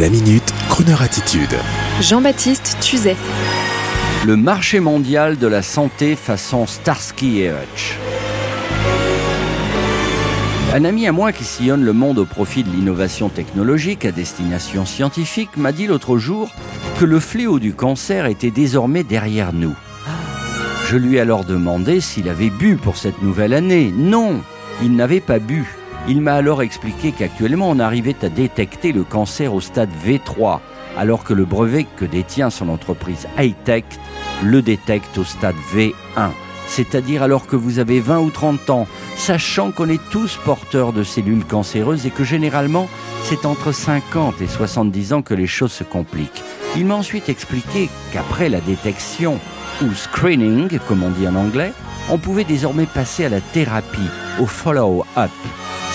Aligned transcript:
La 0.00 0.08
minute, 0.08 0.54
Kroneur 0.70 1.02
attitude. 1.02 1.54
Jean-Baptiste 2.00 2.78
Tuzet. 2.80 3.14
Le 4.24 4.36
marché 4.38 4.80
mondial 4.80 5.36
de 5.36 5.46
la 5.46 5.60
santé 5.60 6.16
façon 6.16 6.66
Starsky 6.66 7.40
et 7.40 7.50
Hutch. 7.50 7.98
Un 10.72 10.86
ami 10.86 11.06
à 11.06 11.12
moi 11.12 11.30
qui 11.32 11.44
sillonne 11.44 11.84
le 11.84 11.92
monde 11.92 12.18
au 12.18 12.24
profit 12.24 12.64
de 12.64 12.70
l'innovation 12.70 13.28
technologique 13.28 14.06
à 14.06 14.12
destination 14.12 14.86
scientifique 14.86 15.58
m'a 15.58 15.72
dit 15.72 15.86
l'autre 15.86 16.16
jour 16.16 16.48
que 16.98 17.04
le 17.04 17.20
fléau 17.20 17.58
du 17.58 17.74
cancer 17.74 18.24
était 18.24 18.50
désormais 18.50 19.04
derrière 19.04 19.52
nous. 19.52 19.74
Je 20.88 20.96
lui 20.96 21.16
ai 21.16 21.20
alors 21.20 21.44
demandé 21.44 22.00
s'il 22.00 22.30
avait 22.30 22.48
bu 22.48 22.76
pour 22.76 22.96
cette 22.96 23.20
nouvelle 23.20 23.52
année. 23.52 23.92
Non, 23.94 24.40
il 24.82 24.96
n'avait 24.96 25.20
pas 25.20 25.38
bu. 25.38 25.81
Il 26.08 26.20
m'a 26.20 26.34
alors 26.34 26.62
expliqué 26.62 27.12
qu'actuellement 27.12 27.70
on 27.70 27.78
arrivait 27.78 28.16
à 28.22 28.28
détecter 28.28 28.90
le 28.92 29.04
cancer 29.04 29.54
au 29.54 29.60
stade 29.60 29.90
V3, 30.04 30.58
alors 30.96 31.22
que 31.22 31.32
le 31.32 31.44
brevet 31.44 31.86
que 31.96 32.04
détient 32.04 32.50
son 32.50 32.68
entreprise 32.68 33.28
Hightech 33.38 33.84
le 34.42 34.62
détecte 34.62 35.16
au 35.18 35.24
stade 35.24 35.54
V1, 35.72 36.30
c'est-à-dire 36.66 37.22
alors 37.22 37.46
que 37.46 37.54
vous 37.54 37.78
avez 37.78 38.00
20 38.00 38.18
ou 38.18 38.30
30 38.30 38.70
ans, 38.70 38.88
sachant 39.16 39.70
qu'on 39.70 39.88
est 39.88 40.00
tous 40.10 40.38
porteurs 40.44 40.92
de 40.92 41.04
cellules 41.04 41.44
cancéreuses 41.44 42.04
et 42.04 42.10
que 42.10 42.24
généralement 42.24 42.88
c'est 43.22 43.46
entre 43.46 43.70
50 43.70 44.40
et 44.40 44.48
70 44.48 45.12
ans 45.12 45.22
que 45.22 45.34
les 45.34 45.46
choses 45.46 45.72
se 45.72 45.84
compliquent. 45.84 46.42
Il 46.76 46.86
m'a 46.86 46.94
ensuite 46.94 47.28
expliqué 47.28 47.88
qu'après 48.12 48.48
la 48.48 48.60
détection, 48.60 49.38
ou 49.82 49.94
screening 49.94 50.80
comme 50.88 51.04
on 51.04 51.10
dit 51.10 51.28
en 51.28 51.36
anglais, 51.36 51.72
on 52.10 52.18
pouvait 52.18 52.44
désormais 52.44 52.86
passer 52.86 53.24
à 53.24 53.28
la 53.28 53.40
thérapie, 53.40 54.10
au 54.40 54.46
follow-up. 54.46 55.30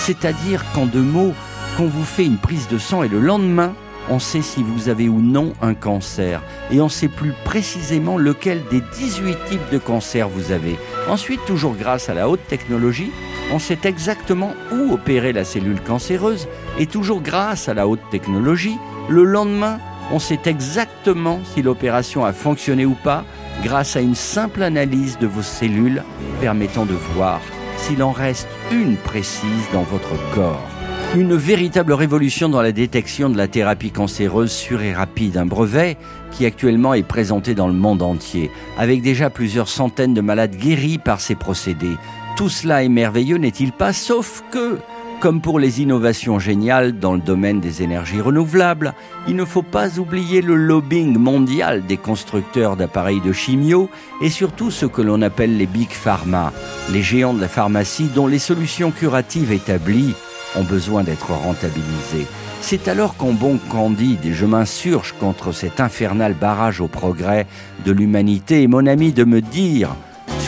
C'est-à-dire 0.08 0.64
qu'en 0.72 0.86
deux 0.86 1.02
mots, 1.02 1.34
qu'on 1.76 1.86
vous 1.86 2.02
fait 2.02 2.24
une 2.24 2.38
prise 2.38 2.66
de 2.68 2.78
sang 2.78 3.02
et 3.02 3.08
le 3.08 3.20
lendemain, 3.20 3.74
on 4.08 4.18
sait 4.18 4.40
si 4.40 4.62
vous 4.62 4.88
avez 4.88 5.06
ou 5.06 5.20
non 5.20 5.52
un 5.60 5.74
cancer. 5.74 6.40
Et 6.70 6.80
on 6.80 6.88
sait 6.88 7.08
plus 7.08 7.34
précisément 7.44 8.16
lequel 8.16 8.62
des 8.70 8.80
18 8.80 9.36
types 9.50 9.70
de 9.70 9.76
cancer 9.76 10.30
vous 10.30 10.50
avez. 10.50 10.78
Ensuite, 11.10 11.44
toujours 11.44 11.74
grâce 11.74 12.08
à 12.08 12.14
la 12.14 12.30
haute 12.30 12.40
technologie, 12.48 13.12
on 13.52 13.58
sait 13.58 13.80
exactement 13.84 14.54
où 14.72 14.94
opérer 14.94 15.34
la 15.34 15.44
cellule 15.44 15.82
cancéreuse. 15.82 16.48
Et 16.78 16.86
toujours 16.86 17.20
grâce 17.20 17.68
à 17.68 17.74
la 17.74 17.86
haute 17.86 18.00
technologie, 18.10 18.78
le 19.10 19.24
lendemain, 19.24 19.78
on 20.10 20.20
sait 20.20 20.40
exactement 20.46 21.40
si 21.52 21.60
l'opération 21.60 22.24
a 22.24 22.32
fonctionné 22.32 22.86
ou 22.86 22.94
pas 22.94 23.26
grâce 23.62 23.94
à 23.94 24.00
une 24.00 24.14
simple 24.14 24.62
analyse 24.62 25.18
de 25.18 25.26
vos 25.26 25.42
cellules 25.42 26.02
permettant 26.40 26.86
de 26.86 26.94
voir 27.14 27.42
s'il 27.78 28.02
en 28.02 28.12
reste 28.12 28.48
une 28.70 28.96
précise 28.96 29.66
dans 29.72 29.82
votre 29.82 30.14
corps. 30.34 30.68
Une 31.16 31.34
véritable 31.34 31.94
révolution 31.94 32.50
dans 32.50 32.60
la 32.60 32.72
détection 32.72 33.30
de 33.30 33.38
la 33.38 33.48
thérapie 33.48 33.90
cancéreuse 33.90 34.52
sûre 34.52 34.82
et 34.82 34.92
rapide, 34.92 35.38
un 35.38 35.46
brevet 35.46 35.96
qui 36.30 36.44
actuellement 36.44 36.92
est 36.92 37.02
présenté 37.02 37.54
dans 37.54 37.66
le 37.66 37.72
monde 37.72 38.02
entier, 38.02 38.50
avec 38.76 39.00
déjà 39.00 39.30
plusieurs 39.30 39.68
centaines 39.68 40.12
de 40.12 40.20
malades 40.20 40.56
guéris 40.56 40.98
par 40.98 41.20
ces 41.20 41.34
procédés. 41.34 41.96
Tout 42.36 42.50
cela 42.50 42.84
est 42.84 42.90
merveilleux, 42.90 43.38
n'est-il 43.38 43.72
pas? 43.72 43.94
Sauf 43.94 44.44
que 44.50 44.78
comme 45.20 45.40
pour 45.40 45.58
les 45.58 45.80
innovations 45.80 46.38
géniales 46.38 46.98
dans 46.98 47.14
le 47.14 47.20
domaine 47.20 47.60
des 47.60 47.82
énergies 47.82 48.20
renouvelables, 48.20 48.94
il 49.26 49.36
ne 49.36 49.44
faut 49.44 49.62
pas 49.62 49.98
oublier 49.98 50.42
le 50.42 50.54
lobbying 50.54 51.16
mondial 51.18 51.84
des 51.86 51.96
constructeurs 51.96 52.76
d'appareils 52.76 53.20
de 53.20 53.32
chimio 53.32 53.90
et 54.20 54.30
surtout 54.30 54.70
ce 54.70 54.86
que 54.86 55.02
l'on 55.02 55.22
appelle 55.22 55.56
les 55.56 55.66
big 55.66 55.90
pharma, 55.90 56.52
les 56.92 57.02
géants 57.02 57.34
de 57.34 57.40
la 57.40 57.48
pharmacie 57.48 58.08
dont 58.14 58.26
les 58.26 58.38
solutions 58.38 58.90
curatives 58.90 59.52
établies 59.52 60.14
ont 60.56 60.64
besoin 60.64 61.02
d'être 61.02 61.32
rentabilisées. 61.32 62.26
C'est 62.60 62.88
alors 62.88 63.16
qu'en 63.16 63.32
bon 63.32 63.58
candide, 63.70 64.32
je 64.32 64.46
m'insurge 64.46 65.14
contre 65.18 65.52
cet 65.52 65.80
infernal 65.80 66.34
barrage 66.34 66.80
au 66.80 66.88
progrès 66.88 67.46
de 67.84 67.92
l'humanité, 67.92 68.62
et 68.62 68.66
mon 68.66 68.86
ami 68.86 69.12
de 69.12 69.24
me 69.24 69.40
dire, 69.40 69.90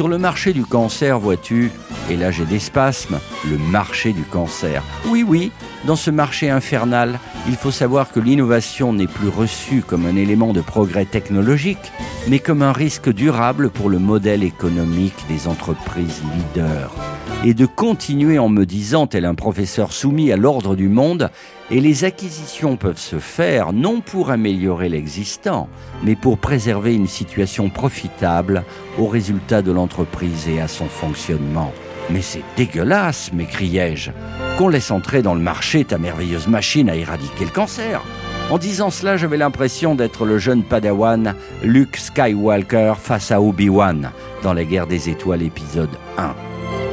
sur 0.01 0.09
le 0.09 0.17
marché 0.17 0.55
du 0.55 0.65
cancer, 0.65 1.19
vois-tu, 1.19 1.71
et 2.09 2.17
là 2.17 2.31
j'ai 2.31 2.47
des 2.47 2.59
spasmes, 2.59 3.21
le 3.51 3.59
marché 3.59 4.15
du 4.15 4.23
cancer. 4.23 4.83
Oui, 5.09 5.23
oui, 5.23 5.53
dans 5.85 5.95
ce 5.95 6.11
marché 6.11 6.49
infernal, 6.49 7.19
il 7.47 7.55
faut 7.55 7.71
savoir 7.71 8.11
que 8.11 8.19
l'innovation 8.19 8.95
n'est 8.95 9.07
plus 9.07 9.29
reçue 9.29 9.83
comme 9.87 10.07
un 10.07 10.17
élément 10.17 10.55
de 10.55 10.63
progrès 10.63 11.05
technologique, 11.05 11.93
mais 12.29 12.39
comme 12.39 12.63
un 12.63 12.73
risque 12.73 13.13
durable 13.13 13.69
pour 13.69 13.91
le 13.91 13.99
modèle 13.99 14.43
économique 14.43 15.27
des 15.29 15.47
entreprises 15.49 16.23
leaders. 16.35 17.10
Et 17.45 17.55
de 17.55 17.65
continuer 17.65 18.39
en 18.39 18.49
me 18.49 18.67
disant, 18.67 19.07
tel 19.07 19.25
un 19.25 19.35
professeur 19.35 19.93
soumis 19.93 20.31
à 20.31 20.37
l'ordre 20.37 20.77
du 20.77 20.89
monde, 20.89 21.31
et 21.71 21.81
les 21.81 22.05
acquisitions 22.05 22.77
peuvent 22.77 22.99
se 22.99 23.19
faire 23.19 23.73
non 23.73 24.01
pour 24.01 24.31
améliorer 24.31 24.89
l'existant, 24.89 25.69
mais 26.03 26.17
pour 26.17 26.37
préserver 26.37 26.95
une 26.95 27.07
situation 27.07 27.71
profitable 27.71 28.65
aux 28.99 29.07
résultats 29.07 29.63
de 29.63 29.73
l'entreprise 29.73 30.49
et 30.49 30.61
à 30.61 30.69
son 30.69 30.87
fonctionnement. 30.87 31.73
Mais 32.11 32.23
c'est 32.23 32.43
dégueulasse, 32.57 33.33
m'écriai-je, 33.33 34.11
qu'on 34.59 34.69
laisse 34.69 34.91
entrer 34.91 35.23
dans 35.23 35.35
le 35.35 35.41
marché 35.41 35.85
ta 35.85 35.97
merveilleuse 35.97 36.49
machine 36.49 36.91
à 36.91 36.97
éradiquer 36.97 37.45
le 37.45 37.53
cancer. 37.53 38.03
En 38.51 38.59
disant 38.59 38.91
cela, 38.91 39.17
j'avais 39.17 39.37
l'impression 39.37 39.95
d'être 39.95 40.27
le 40.27 40.39
jeune 40.39 40.65
padawan 40.65 41.37
Luke 41.63 41.97
Skywalker 41.97 42.95
face 43.01 43.31
à 43.31 43.41
Obi-Wan 43.41 44.11
dans 44.43 44.53
la 44.53 44.65
guerre 44.65 44.89
des 44.89 45.09
étoiles 45.09 45.43
épisode 45.43 45.91
1. 46.19 46.50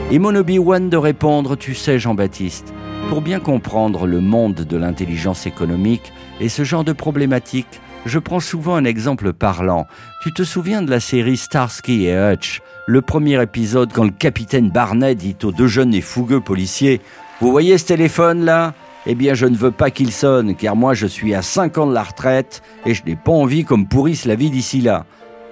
Et 0.09 0.19
mon 0.19 0.33
Obi-Wan 0.35 0.89
de 0.89 0.95
répondre, 0.95 1.57
tu 1.57 1.75
sais 1.75 1.99
Jean-Baptiste, 1.99 2.73
pour 3.09 3.19
bien 3.21 3.41
comprendre 3.41 4.07
le 4.07 4.21
monde 4.21 4.55
de 4.55 4.77
l'intelligence 4.77 5.45
économique 5.45 6.13
et 6.39 6.47
ce 6.47 6.63
genre 6.63 6.85
de 6.85 6.93
problématiques, 6.93 7.81
je 8.05 8.17
prends 8.17 8.39
souvent 8.39 8.75
un 8.75 8.85
exemple 8.85 9.33
parlant. 9.33 9.85
Tu 10.23 10.31
te 10.31 10.43
souviens 10.43 10.81
de 10.81 10.89
la 10.89 11.01
série 11.01 11.35
Starsky 11.35 12.05
et 12.05 12.15
Hutch 12.15 12.61
Le 12.85 13.01
premier 13.01 13.41
épisode 13.41 13.91
quand 13.91 14.05
le 14.05 14.11
capitaine 14.11 14.69
Barnet 14.69 15.13
dit 15.13 15.35
aux 15.43 15.51
deux 15.51 15.67
jeunes 15.67 15.93
et 15.93 15.99
fougueux 15.99 16.39
policiers 16.39 17.01
Vous 17.41 17.51
voyez 17.51 17.77
ce 17.77 17.87
téléphone 17.87 18.45
là? 18.45 18.75
Eh 19.07 19.15
bien, 19.15 19.33
je 19.33 19.45
ne 19.45 19.55
veux 19.55 19.71
pas 19.71 19.89
qu'il 19.89 20.13
sonne, 20.13 20.55
car 20.55 20.77
moi 20.77 20.93
je 20.93 21.07
suis 21.07 21.33
à 21.33 21.41
5 21.41 21.77
ans 21.79 21.87
de 21.87 21.93
la 21.93 22.03
retraite 22.03 22.61
et 22.85 22.93
je 22.93 23.03
n'ai 23.05 23.17
pas 23.17 23.31
envie 23.31 23.65
qu'on 23.65 23.79
me 23.79 23.85
pourrisse 23.85 24.23
la 24.23 24.35
vie 24.35 24.51
d'ici 24.51 24.79
là. 24.79 25.05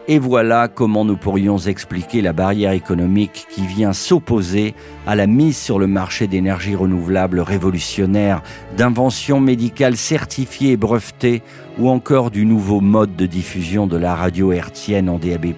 Et 0.07 0.19
voilà 0.19 0.67
comment 0.67 1.03
nous 1.03 1.17
pourrions 1.17 1.57
expliquer 1.57 2.21
la 2.21 2.31
barrière 2.31 2.73
économique 2.73 3.47
qui 3.49 3.65
vient 3.65 3.91
s'opposer 3.91 4.75
à 5.07 5.15
la 5.15 5.25
mise 5.25 5.57
sur 5.57 5.79
le 5.79 5.87
marché 5.87 6.27
d'énergie 6.27 6.75
renouvelable 6.75 7.39
révolutionnaire, 7.39 8.43
d'inventions 8.77 9.39
médicales 9.39 9.97
certifiées 9.97 10.73
et 10.73 10.77
brevetées, 10.77 11.41
ou 11.79 11.89
encore 11.89 12.29
du 12.29 12.45
nouveau 12.45 12.81
mode 12.81 13.15
de 13.15 13.25
diffusion 13.25 13.87
de 13.87 13.97
la 13.97 14.13
radio 14.13 14.51
hertzienne 14.51 15.09
en 15.09 15.17
DAB+, 15.17 15.53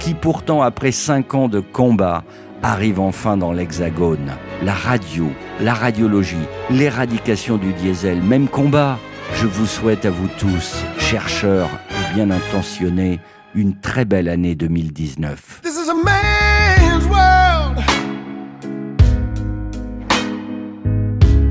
qui 0.00 0.14
pourtant 0.14 0.62
après 0.62 0.90
cinq 0.90 1.34
ans 1.34 1.46
de 1.46 1.60
combat, 1.60 2.24
arrive 2.64 2.98
enfin 2.98 3.36
dans 3.36 3.52
l'hexagone. 3.52 4.32
La 4.64 4.74
radio, 4.74 5.28
la 5.60 5.74
radiologie, 5.74 6.36
l'éradication 6.70 7.56
du 7.56 7.72
diesel, 7.74 8.20
même 8.20 8.48
combat. 8.48 8.98
Je 9.34 9.46
vous 9.46 9.66
souhaite 9.66 10.06
à 10.06 10.10
vous 10.10 10.28
tous, 10.38 10.84
chercheurs 10.98 11.70
et 11.90 12.14
bien 12.14 12.32
intentionnés, 12.32 13.20
une 13.54 13.78
très 13.80 14.04
belle 14.04 14.28
année 14.28 14.54
2019. 14.54 15.60
This 15.62 15.76
is 15.76 15.88
a 15.88 15.94
man's 15.94 17.06
world. 17.06 17.76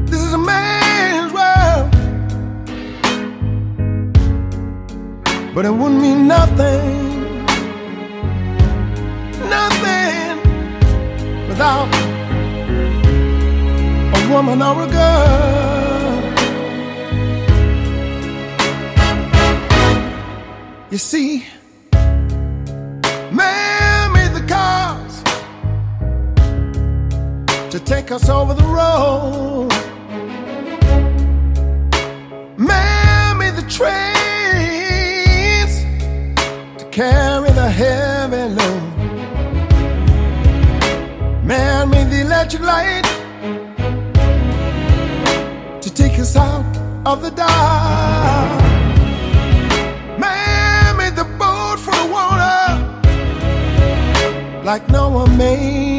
This 0.07 0.21
is 0.21 0.33
a. 0.33 0.59
But 5.59 5.65
it 5.65 5.71
wouldn't 5.71 6.01
mean 6.01 6.25
nothing. 6.25 7.35
Nothing 9.49 10.37
without 11.49 11.89
a 14.15 14.31
woman 14.31 14.61
or 14.61 14.83
a 14.83 14.87
girl. 14.87 15.49
You 20.91 20.97
see, 20.97 21.43
Man 23.41 24.11
made 24.17 24.33
the 24.39 24.45
cars 24.55 25.15
to 27.73 27.79
take 27.79 28.11
us 28.11 28.27
over 28.29 28.53
the 28.53 28.69
road. 28.79 29.69
Man 32.57 33.37
made 33.41 33.55
the 33.61 33.67
trains 33.77 35.73
to 36.79 36.85
carry 36.91 37.51
the 37.61 37.69
heavy 37.81 38.43
load. 38.59 38.89
Man 41.51 41.89
made 41.89 42.09
the 42.13 42.21
electric 42.27 42.63
light 42.73 43.07
to 45.83 45.89
take 46.01 46.15
us 46.19 46.35
out 46.35 46.65
of 47.05 47.21
the 47.21 47.31
dark. 47.31 48.48
Like 54.69 54.87
Noah 54.89 55.27
made 55.35 55.98